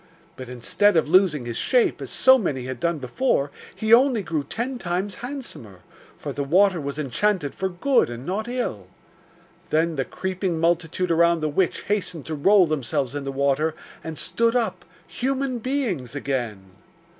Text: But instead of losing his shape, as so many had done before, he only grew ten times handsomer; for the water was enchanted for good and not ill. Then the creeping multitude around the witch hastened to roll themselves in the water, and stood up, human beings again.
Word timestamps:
But 0.35 0.49
instead 0.49 0.97
of 0.97 1.07
losing 1.09 1.45
his 1.45 1.57
shape, 1.57 2.01
as 2.01 2.09
so 2.09 2.39
many 2.39 2.63
had 2.63 2.79
done 2.79 2.97
before, 2.97 3.51
he 3.75 3.93
only 3.93 4.23
grew 4.23 4.43
ten 4.43 4.79
times 4.79 5.13
handsomer; 5.21 5.81
for 6.17 6.33
the 6.33 6.43
water 6.43 6.81
was 6.81 6.97
enchanted 6.97 7.53
for 7.53 7.69
good 7.69 8.09
and 8.09 8.25
not 8.25 8.47
ill. 8.47 8.87
Then 9.69 9.97
the 9.97 10.03
creeping 10.05 10.59
multitude 10.59 11.11
around 11.11 11.41
the 11.41 11.49
witch 11.49 11.81
hastened 11.83 12.25
to 12.25 12.33
roll 12.33 12.65
themselves 12.65 13.13
in 13.13 13.25
the 13.25 13.31
water, 13.31 13.75
and 14.03 14.17
stood 14.17 14.55
up, 14.55 14.85
human 15.07 15.59
beings 15.59 16.15
again. 16.15 16.71